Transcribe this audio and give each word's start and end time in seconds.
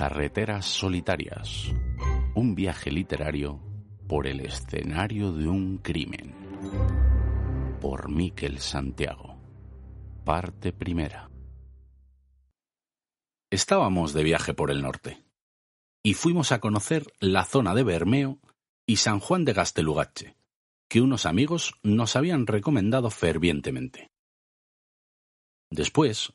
Carreteras 0.00 0.64
solitarias. 0.64 1.74
Un 2.34 2.54
viaje 2.54 2.90
literario 2.90 3.60
por 4.08 4.26
el 4.26 4.40
escenario 4.40 5.30
de 5.30 5.46
un 5.46 5.76
crimen. 5.76 6.34
Por 7.82 8.08
Miquel 8.08 8.60
Santiago. 8.60 9.38
Parte 10.24 10.72
primera. 10.72 11.30
Estábamos 13.50 14.14
de 14.14 14.24
viaje 14.24 14.54
por 14.54 14.70
el 14.70 14.80
norte 14.80 15.22
y 16.02 16.14
fuimos 16.14 16.50
a 16.50 16.60
conocer 16.60 17.04
la 17.20 17.44
zona 17.44 17.74
de 17.74 17.82
Bermeo 17.82 18.38
y 18.86 18.96
San 18.96 19.20
Juan 19.20 19.44
de 19.44 19.52
Gastelugache, 19.52 20.34
que 20.88 21.02
unos 21.02 21.26
amigos 21.26 21.74
nos 21.82 22.16
habían 22.16 22.46
recomendado 22.46 23.10
fervientemente. 23.10 24.10
Después, 25.70 26.32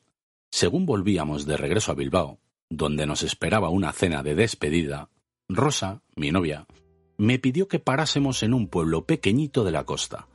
según 0.52 0.86
volvíamos 0.86 1.46
de 1.46 1.56
regreso 1.56 1.90
a 1.90 1.96
Bilbao, 1.96 2.38
donde 2.70 3.06
nos 3.06 3.22
esperaba 3.22 3.70
una 3.70 3.92
cena 3.92 4.22
de 4.22 4.34
despedida, 4.34 5.10
Rosa, 5.48 6.02
mi 6.16 6.32
novia, 6.32 6.66
me 7.18 7.38
pidió 7.38 7.68
que 7.68 7.78
parásemos 7.78 8.42
en 8.42 8.52
un 8.52 8.68
pueblo 8.68 9.06
pequeñito 9.06 9.64
de 9.64 9.70
la 9.70 9.84
costa, 9.84 10.28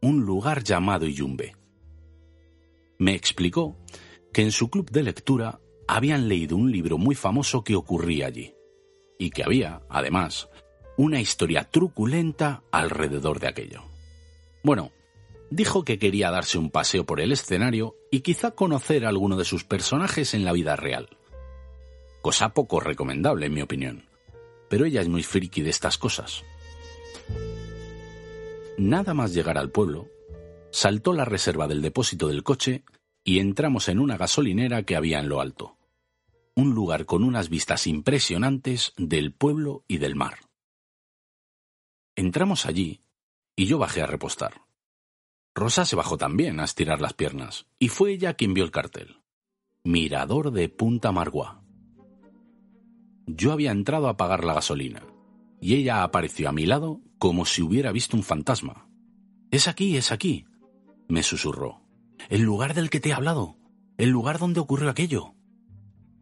un 0.00 0.24
lugar 0.24 0.62
llamado 0.62 1.06
Iyumbe. 1.06 1.56
Me 2.98 3.14
explicó 3.14 3.76
que 4.32 4.42
en 4.42 4.52
su 4.52 4.68
club 4.70 4.90
de 4.90 5.02
lectura 5.02 5.60
habían 5.88 6.28
leído 6.28 6.56
un 6.56 6.70
libro 6.70 6.98
muy 6.98 7.14
famoso 7.14 7.64
que 7.64 7.74
ocurría 7.74 8.26
allí, 8.26 8.54
y 9.18 9.30
que 9.30 9.42
había, 9.42 9.82
además, 9.88 10.48
una 10.96 11.20
historia 11.20 11.64
truculenta 11.64 12.62
alrededor 12.70 13.40
de 13.40 13.48
aquello. 13.48 13.82
Bueno, 14.62 14.92
dijo 15.50 15.84
que 15.84 15.98
quería 15.98 16.30
darse 16.30 16.58
un 16.58 16.70
paseo 16.70 17.06
por 17.06 17.20
el 17.20 17.32
escenario 17.32 17.96
y 18.10 18.20
quizá 18.20 18.50
conocer 18.50 19.06
a 19.06 19.08
alguno 19.08 19.36
de 19.36 19.46
sus 19.46 19.64
personajes 19.64 20.34
en 20.34 20.44
la 20.44 20.52
vida 20.52 20.76
real 20.76 21.08
cosa 22.22 22.54
poco 22.54 22.80
recomendable 22.80 23.46
en 23.46 23.54
mi 23.54 23.62
opinión. 23.62 24.04
Pero 24.68 24.84
ella 24.84 25.00
es 25.00 25.08
muy 25.08 25.22
friki 25.22 25.62
de 25.62 25.70
estas 25.70 25.98
cosas. 25.98 26.44
Nada 28.78 29.14
más 29.14 29.34
llegar 29.34 29.58
al 29.58 29.70
pueblo, 29.70 30.08
saltó 30.70 31.12
la 31.12 31.24
reserva 31.24 31.68
del 31.68 31.82
depósito 31.82 32.28
del 32.28 32.42
coche 32.42 32.84
y 33.24 33.38
entramos 33.38 33.88
en 33.88 33.98
una 33.98 34.16
gasolinera 34.16 34.84
que 34.84 34.96
había 34.96 35.18
en 35.18 35.28
lo 35.28 35.40
alto. 35.40 35.76
Un 36.54 36.74
lugar 36.74 37.04
con 37.06 37.24
unas 37.24 37.48
vistas 37.48 37.86
impresionantes 37.86 38.92
del 38.96 39.32
pueblo 39.32 39.84
y 39.86 39.98
del 39.98 40.16
mar. 40.16 40.38
Entramos 42.16 42.66
allí 42.66 43.02
y 43.56 43.66
yo 43.66 43.78
bajé 43.78 44.02
a 44.02 44.06
repostar. 44.06 44.62
Rosa 45.54 45.84
se 45.84 45.96
bajó 45.96 46.16
también 46.16 46.60
a 46.60 46.64
estirar 46.64 47.00
las 47.00 47.12
piernas 47.12 47.66
y 47.78 47.88
fue 47.88 48.12
ella 48.12 48.34
quien 48.34 48.54
vio 48.54 48.64
el 48.64 48.70
cartel. 48.70 49.20
Mirador 49.84 50.52
de 50.52 50.68
Punta 50.68 51.12
Marguá. 51.12 51.59
Yo 53.36 53.52
había 53.52 53.70
entrado 53.70 54.08
a 54.08 54.16
pagar 54.16 54.44
la 54.44 54.54
gasolina, 54.54 55.02
y 55.60 55.74
ella 55.74 56.02
apareció 56.02 56.48
a 56.48 56.52
mi 56.52 56.66
lado 56.66 57.00
como 57.18 57.44
si 57.44 57.62
hubiera 57.62 57.92
visto 57.92 58.16
un 58.16 58.24
fantasma. 58.24 58.88
Es 59.50 59.68
aquí, 59.68 59.96
es 59.96 60.10
aquí, 60.10 60.46
me 61.08 61.22
susurró. 61.22 61.82
El 62.28 62.42
lugar 62.42 62.74
del 62.74 62.90
que 62.90 62.98
te 62.98 63.10
he 63.10 63.12
hablado, 63.12 63.56
el 63.98 64.10
lugar 64.10 64.38
donde 64.38 64.60
ocurrió 64.60 64.90
aquello. 64.90 65.34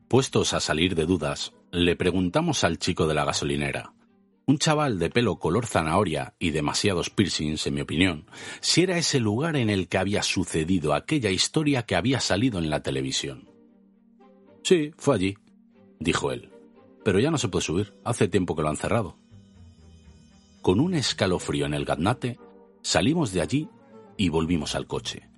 Puestos 0.08 0.52
a 0.52 0.60
salir 0.60 0.94
de 0.94 1.06
dudas, 1.06 1.54
le 1.70 1.96
preguntamos 1.96 2.62
al 2.64 2.78
chico 2.78 3.06
de 3.06 3.14
la 3.14 3.24
gasolinera, 3.24 3.94
un 4.46 4.58
chaval 4.58 4.98
de 4.98 5.10
pelo 5.10 5.38
color 5.38 5.66
zanahoria 5.66 6.34
y 6.38 6.50
demasiados 6.50 7.10
piercings, 7.10 7.66
en 7.66 7.74
mi 7.74 7.80
opinión, 7.80 8.26
si 8.60 8.82
era 8.82 8.98
ese 8.98 9.18
lugar 9.18 9.56
en 9.56 9.70
el 9.70 9.88
que 9.88 9.98
había 9.98 10.22
sucedido 10.22 10.92
aquella 10.92 11.30
historia 11.30 11.84
que 11.84 11.96
había 11.96 12.20
salido 12.20 12.58
en 12.58 12.68
la 12.68 12.82
televisión. 12.82 13.50
Sí, 14.62 14.92
fue 14.96 15.14
allí, 15.14 15.38
dijo 16.00 16.32
él 16.32 16.50
pero 17.04 17.20
ya 17.20 17.30
no 17.30 17.38
se 17.38 17.48
puede 17.48 17.64
subir, 17.64 17.94
hace 18.04 18.28
tiempo 18.28 18.54
que 18.54 18.62
lo 18.62 18.68
han 18.68 18.77
cerrado. 18.77 19.16
Con 20.62 20.80
un 20.80 20.94
escalofrío 20.94 21.66
en 21.66 21.74
el 21.74 21.84
gaznate, 21.84 22.38
salimos 22.82 23.32
de 23.32 23.41
allí 23.41 23.69
y 24.16 24.28
volvimos 24.28 24.75
al 24.75 24.86
coche. 24.86 25.28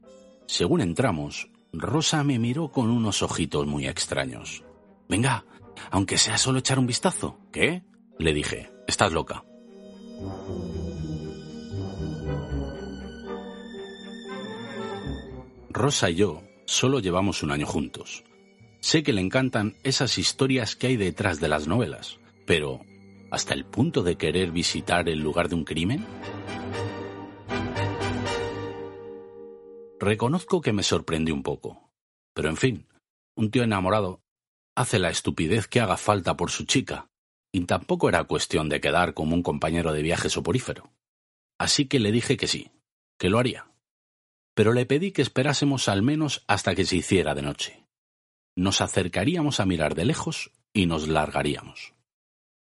Según 0.47 0.81
entramos, 0.81 1.50
Rosa 1.72 2.25
me 2.25 2.38
miró 2.38 2.69
con 2.69 2.91
unos 2.91 3.22
ojitos 3.22 3.66
muy 3.66 3.87
extraños. 3.87 4.65
Venga, 5.09 5.44
aunque 5.91 6.19
sea 6.19 6.38
solo 6.38 6.59
echar 6.59 6.78
un 6.78 6.87
vistazo. 6.87 7.38
¿Qué? 7.53 7.82
Le 8.19 8.34
dije, 8.34 8.71
estás 8.87 9.12
loca. 9.12 9.44
Rosa 15.71 16.10
y 16.10 16.16
yo 16.16 16.42
solo 16.66 16.98
llevamos 16.98 17.42
un 17.42 17.53
año 17.53 17.66
juntos, 17.66 18.25
Sé 18.80 19.02
que 19.02 19.12
le 19.12 19.20
encantan 19.20 19.76
esas 19.82 20.16
historias 20.16 20.74
que 20.74 20.86
hay 20.86 20.96
detrás 20.96 21.38
de 21.38 21.48
las 21.48 21.68
novelas, 21.68 22.18
pero 22.46 22.80
¿hasta 23.30 23.52
el 23.52 23.66
punto 23.66 24.02
de 24.02 24.16
querer 24.16 24.52
visitar 24.52 25.08
el 25.10 25.20
lugar 25.20 25.50
de 25.50 25.54
un 25.54 25.64
crimen? 25.64 26.06
Reconozco 30.00 30.62
que 30.62 30.72
me 30.72 30.82
sorprendí 30.82 31.30
un 31.30 31.42
poco, 31.42 31.92
pero 32.32 32.48
en 32.48 32.56
fin, 32.56 32.88
un 33.36 33.50
tío 33.50 33.64
enamorado 33.64 34.22
hace 34.74 34.98
la 34.98 35.10
estupidez 35.10 35.68
que 35.68 35.80
haga 35.80 35.98
falta 35.98 36.38
por 36.38 36.50
su 36.50 36.64
chica, 36.64 37.10
y 37.52 37.60
tampoco 37.66 38.08
era 38.08 38.24
cuestión 38.24 38.70
de 38.70 38.80
quedar 38.80 39.12
como 39.12 39.34
un 39.34 39.42
compañero 39.42 39.92
de 39.92 40.00
viaje 40.00 40.30
soporífero. 40.30 40.91
Así 41.58 41.86
que 41.86 42.00
le 42.00 42.12
dije 42.12 42.38
que 42.38 42.47
sí, 42.47 42.70
que 43.18 43.28
lo 43.28 43.38
haría. 43.38 43.70
Pero 44.54 44.72
le 44.72 44.86
pedí 44.86 45.12
que 45.12 45.20
esperásemos 45.20 45.88
al 45.88 46.00
menos 46.00 46.44
hasta 46.47 46.74
que 46.74 46.86
se 46.86 46.97
hiciera 46.97 47.34
de 47.34 47.42
noche 47.42 47.79
nos 48.56 48.81
acercaríamos 48.81 49.61
a 49.61 49.66
mirar 49.66 49.94
de 49.94 50.05
lejos 50.05 50.50
y 50.72 50.87
nos 50.87 51.09
largaríamos. 51.09 51.94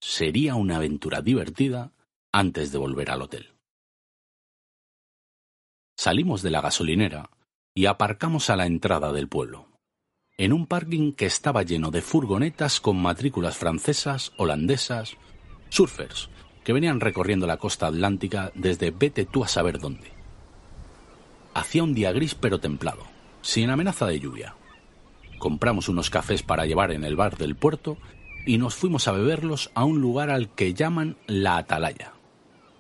Sería 0.01 0.55
una 0.55 0.77
aventura 0.77 1.23
divertida 1.23 1.93
antes 2.33 2.73
de 2.73 2.79
volver 2.79 3.11
al 3.11 3.23
hotel. 3.23 3.53
Salimos 5.97 6.43
de 6.43 6.51
la 6.51 6.61
gasolinera 6.61 7.31
y 7.75 7.87
aparcamos 7.87 8.51
a 8.51 8.57
la 8.57 8.67
entrada 8.67 9.13
del 9.13 9.29
pueblo, 9.29 9.69
en 10.37 10.53
un 10.53 10.67
parking 10.67 11.13
que 11.13 11.27
estaba 11.27 11.63
lleno 11.63 11.91
de 11.91 12.03
furgonetas 12.03 12.81
con 12.81 13.01
matrículas 13.01 13.57
francesas, 13.57 14.33
holandesas, 14.39 15.17
surfers, 15.69 16.31
que 16.65 16.73
venían 16.73 17.01
recorriendo 17.01 17.47
la 17.47 17.59
costa 17.59 17.87
atlántica 17.87 18.51
desde 18.55 18.91
vete 18.91 19.25
tú 19.25 19.45
a 19.45 19.49
saber 19.49 19.79
dónde. 19.79 20.13
Hacía 21.55 21.85
un 21.85 21.95
día 21.95 22.13
gris 22.13 22.35
pero 22.35 22.61
templado, 22.61 23.05
sin 23.43 23.71
amenaza 23.71 24.07
de 24.07 24.19
lluvia 24.19 24.57
compramos 25.43 25.89
unos 25.89 26.09
cafés 26.09 26.45
para 26.45 26.67
llevar 26.67 26.93
en 26.93 27.03
el 27.03 27.17
bar 27.17 27.37
del 27.37 27.57
puerto 27.57 27.99
y 28.47 28.59
nos 28.59 28.77
fuimos 28.77 29.09
a 29.09 29.13
beberlos 29.13 29.73
a 29.75 29.85
un 29.85 30.01
lugar 30.01 30.31
al 30.31 30.49
que 30.49 30.73
llaman 30.73 31.17
la 31.27 31.57
Atalaya, 31.57 32.13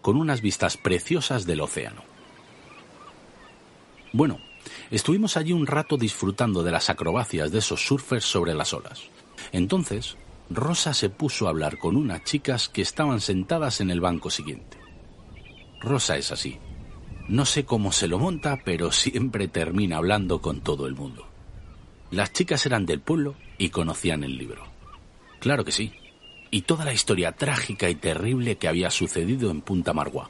con 0.00 0.16
unas 0.16 0.42
vistas 0.42 0.76
preciosas 0.76 1.44
del 1.44 1.60
océano. 1.60 2.04
Bueno, 4.12 4.38
estuvimos 4.92 5.36
allí 5.36 5.52
un 5.52 5.66
rato 5.66 5.96
disfrutando 5.96 6.62
de 6.62 6.70
las 6.70 6.88
acrobacias 6.88 7.50
de 7.50 7.58
esos 7.58 7.84
surfers 7.84 8.26
sobre 8.26 8.54
las 8.54 8.72
olas. 8.72 9.08
Entonces, 9.50 10.16
Rosa 10.48 10.94
se 10.94 11.10
puso 11.10 11.48
a 11.48 11.50
hablar 11.50 11.78
con 11.78 11.96
unas 11.96 12.22
chicas 12.22 12.68
que 12.68 12.82
estaban 12.82 13.20
sentadas 13.20 13.80
en 13.80 13.90
el 13.90 14.00
banco 14.00 14.30
siguiente. 14.30 14.76
Rosa 15.80 16.16
es 16.16 16.30
así. 16.30 16.60
No 17.26 17.44
sé 17.44 17.64
cómo 17.64 17.90
se 17.90 18.06
lo 18.06 18.20
monta, 18.20 18.60
pero 18.64 18.92
siempre 18.92 19.48
termina 19.48 19.96
hablando 19.96 20.40
con 20.40 20.60
todo 20.60 20.86
el 20.86 20.94
mundo. 20.94 21.31
Las 22.12 22.30
chicas 22.30 22.66
eran 22.66 22.84
del 22.84 23.00
pueblo 23.00 23.36
y 23.56 23.70
conocían 23.70 24.22
el 24.22 24.36
libro. 24.36 24.66
Claro 25.40 25.64
que 25.64 25.72
sí. 25.72 25.94
Y 26.50 26.60
toda 26.62 26.84
la 26.84 26.92
historia 26.92 27.32
trágica 27.32 27.88
y 27.88 27.94
terrible 27.94 28.56
que 28.56 28.68
había 28.68 28.90
sucedido 28.90 29.50
en 29.50 29.62
Punta 29.62 29.94
Marguá. 29.94 30.28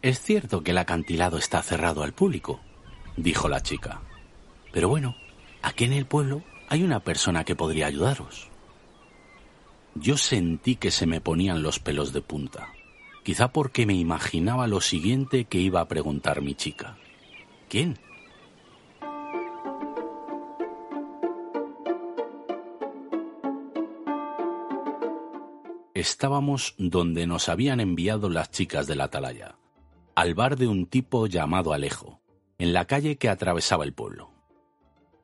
Es 0.00 0.22
cierto 0.22 0.62
que 0.62 0.70
el 0.70 0.78
acantilado 0.78 1.36
está 1.36 1.62
cerrado 1.62 2.02
al 2.02 2.14
público, 2.14 2.60
dijo 3.18 3.50
la 3.50 3.62
chica. 3.62 4.00
Pero 4.72 4.88
bueno, 4.88 5.16
aquí 5.60 5.84
en 5.84 5.92
el 5.92 6.06
pueblo 6.06 6.42
hay 6.70 6.82
una 6.82 7.00
persona 7.00 7.44
que 7.44 7.54
podría 7.54 7.88
ayudaros. 7.88 8.48
Yo 9.94 10.16
sentí 10.16 10.76
que 10.76 10.90
se 10.90 11.04
me 11.04 11.20
ponían 11.20 11.62
los 11.62 11.78
pelos 11.78 12.14
de 12.14 12.22
punta, 12.22 12.72
quizá 13.22 13.52
porque 13.52 13.84
me 13.84 13.94
imaginaba 13.94 14.66
lo 14.66 14.80
siguiente 14.80 15.44
que 15.44 15.58
iba 15.58 15.82
a 15.82 15.88
preguntar 15.88 16.40
mi 16.40 16.54
chica. 16.54 16.96
¿Quién? 17.68 17.98
Estábamos 26.00 26.74
donde 26.78 27.26
nos 27.26 27.48
habían 27.48 27.80
enviado 27.80 28.28
las 28.28 28.50
chicas 28.50 28.86
de 28.86 28.96
la 28.96 29.04
atalaya, 29.04 29.58
al 30.14 30.34
bar 30.34 30.56
de 30.56 30.66
un 30.66 30.86
tipo 30.86 31.26
llamado 31.26 31.72
Alejo, 31.72 32.20
en 32.58 32.72
la 32.72 32.86
calle 32.86 33.16
que 33.16 33.28
atravesaba 33.28 33.84
el 33.84 33.92
pueblo. 33.92 34.30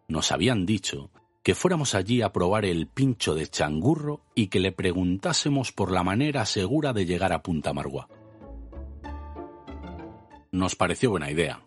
Nos 0.09 0.33
habían 0.33 0.67
dicho 0.67 1.11
que 1.43 1.55
fuéramos 1.55 1.95
allí 1.95 2.23
a 2.23 2.33
probar 2.33 2.65
el 2.65 2.87
pincho 2.87 3.35
de 3.35 3.47
changurro 3.47 4.25
y 4.35 4.47
que 4.47 4.61
le 4.61 4.73
preguntásemos 4.73 5.73
por 5.73 5.93
la 5.93 6.03
manera 6.03 6.47
segura 6.47 6.93
de 6.93 7.05
llegar 7.05 7.33
a 7.33 7.43
Punta 7.43 7.73
Margua. 7.73 8.09
Nos 10.53 10.77
pareció 10.77 11.11
buena 11.11 11.31
idea, 11.31 11.63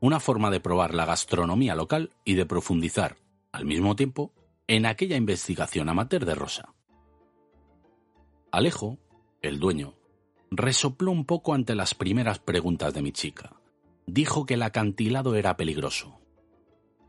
una 0.00 0.20
forma 0.20 0.50
de 0.50 0.60
probar 0.60 0.94
la 0.94 1.06
gastronomía 1.06 1.74
local 1.74 2.10
y 2.24 2.34
de 2.34 2.46
profundizar, 2.46 3.16
al 3.50 3.64
mismo 3.64 3.96
tiempo, 3.96 4.32
en 4.68 4.86
aquella 4.86 5.16
investigación 5.16 5.88
amateur 5.88 6.24
de 6.24 6.34
Rosa. 6.34 6.74
Alejo, 8.50 8.98
el 9.42 9.58
dueño, 9.58 9.94
resopló 10.50 11.10
un 11.10 11.24
poco 11.24 11.54
ante 11.54 11.74
las 11.74 11.94
primeras 11.94 12.38
preguntas 12.38 12.94
de 12.94 13.02
mi 13.02 13.12
chica. 13.12 13.52
Dijo 14.06 14.46
que 14.46 14.54
el 14.54 14.62
acantilado 14.62 15.34
era 15.34 15.56
peligroso. 15.56 16.18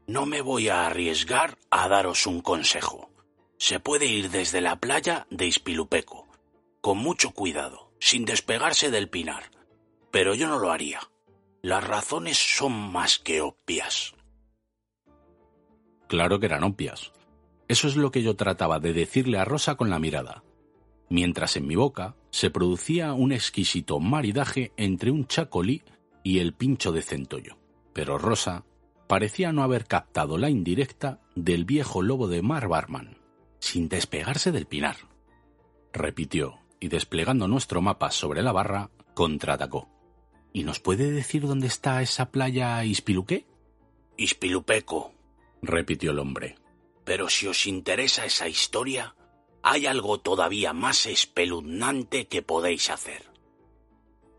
No 0.06 0.26
me 0.26 0.42
voy 0.42 0.70
a 0.70 0.86
arriesgar 0.88 1.58
a 1.70 1.88
daros 1.88 2.28
un 2.28 2.42
consejo. 2.42 3.10
Se 3.58 3.80
puede 3.80 4.08
ir 4.08 4.30
desde 4.32 4.60
la 4.60 4.78
playa 4.78 5.28
de 5.30 5.46
Ispilupeco, 5.46 6.28
con 6.82 6.98
mucho 6.98 7.32
cuidado, 7.32 7.92
sin 8.00 8.26
despegarse 8.26 8.92
del 8.92 9.10
pinar. 9.10 9.52
Pero 10.12 10.34
yo 10.34 10.48
no 10.48 10.60
lo 10.60 10.72
haría. 10.72 11.00
Las 11.62 11.86
razones 11.86 12.38
son 12.38 12.74
más 12.74 13.20
que 13.20 13.42
obvias. 13.42 14.14
Claro 16.08 16.40
que 16.40 16.48
eran 16.48 16.64
obvias. 16.64 17.12
Eso 17.68 17.88
es 17.88 17.96
lo 17.96 18.12
que 18.12 18.24
yo 18.24 18.36
trataba 18.36 18.80
de 18.80 18.94
decirle 18.94 19.38
a 19.38 19.46
Rosa 19.46 19.76
con 19.76 19.92
la 19.92 20.00
mirada, 20.00 20.44
mientras 21.10 21.56
en 21.56 21.68
mi 21.68 21.76
boca 21.76 22.16
se 22.32 22.50
producía 22.50 23.14
un 23.14 23.32
exquisito 23.32 24.00
maridaje 24.00 24.72
entre 24.78 25.12
un 25.12 25.26
chacolí 25.26 25.84
y 26.24 26.40
el 26.40 26.54
pincho 26.54 26.92
de 26.92 27.02
centollo. 27.02 27.58
Pero 27.94 28.18
Rosa 28.18 28.66
parecía 29.08 29.52
no 29.52 29.64
haber 29.64 29.86
captado 29.86 30.38
la 30.38 30.50
indirecta 30.50 31.20
del 31.36 31.66
viejo 31.66 32.02
lobo 32.02 32.28
de 32.28 32.42
Mar 32.42 32.68
Barman, 32.68 33.18
sin 33.60 33.90
despegarse 33.90 34.52
del 34.52 34.68
pinar. 34.68 34.98
Repitió, 35.92 36.60
y 36.80 36.88
desplegando 36.88 37.48
nuestro 37.48 37.82
mapa 37.82 38.12
sobre 38.12 38.42
la 38.42 38.52
barra, 38.52 38.90
contraatacó. 39.14 39.90
¿Y 40.54 40.64
nos 40.64 40.80
puede 40.80 41.12
decir 41.12 41.46
dónde 41.46 41.68
está 41.68 42.02
esa 42.02 42.32
playa 42.32 42.84
Ispiluqué? 42.84 43.46
Ispilupeco, 44.18 45.14
repitió 45.62 46.12
el 46.12 46.20
hombre. 46.20 46.58
Pero 47.04 47.30
si 47.30 47.48
os 47.48 47.68
interesa 47.68 48.26
esa 48.26 48.48
historia, 48.48 49.16
hay 49.64 49.86
algo 49.86 50.20
todavía 50.20 50.74
más 50.74 51.06
espeluznante 51.06 52.28
que 52.28 52.42
podéis 52.42 52.90
hacer. 52.90 53.30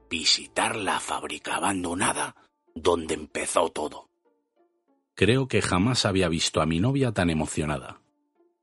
Visitar 0.09 0.77
la 0.77 0.99
fábrica 1.01 1.57
abandonada 1.57 2.35
donde 2.75 3.15
empezó 3.15 3.71
todo. 3.71 4.09
Creo 5.15 5.49
que 5.49 5.63
jamás 5.63 6.07
había 6.07 6.29
visto 6.29 6.61
a 6.61 6.67
mi 6.67 6.81
novia 6.81 7.13
tan 7.13 7.31
emocionada. 7.31 8.01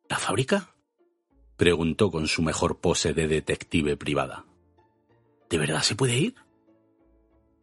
¿La 0.09 0.17
fábrica? 0.17 0.73
preguntó 1.55 2.11
con 2.11 2.27
su 2.27 2.41
mejor 2.41 2.79
pose 2.79 3.13
de 3.13 3.27
detective 3.27 3.97
privada. 3.97 4.45
¿De 5.49 5.57
verdad 5.57 5.81
se 5.81 5.95
puede 5.95 6.17
ir? 6.17 6.35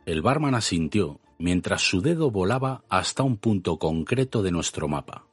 El 0.06 0.22
barman 0.22 0.54
asintió 0.54 1.20
mientras 1.38 1.82
su 1.82 2.00
dedo 2.00 2.30
volaba 2.30 2.84
hasta 2.88 3.22
un 3.22 3.36
punto 3.36 3.78
concreto 3.78 4.42
de 4.42 4.50
nuestro 4.50 4.88
mapa. 4.88 5.26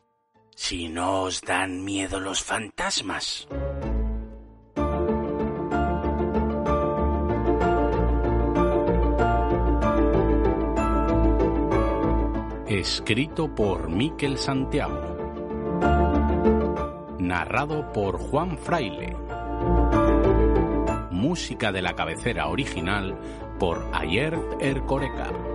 Si 0.56 0.89
no 0.89 1.24
os 1.24 1.42
dan 1.42 1.83
miedo 1.83 2.19
los 2.19 2.42
fantasmas. 2.44 3.48
Escrito 12.68 13.53
por 13.53 13.89
Miquel 13.89 14.38
Santiago. 14.38 15.18
Narrado 17.19 17.92
por 17.92 18.18
Juan 18.18 18.57
Fraile. 18.57 19.15
Música 21.12 21.71
de 21.71 21.81
la 21.81 21.95
cabecera 21.95 22.48
original 22.48 23.18
por 23.59 23.89
Ayer 23.94 24.39
Ercoreca. 24.59 25.50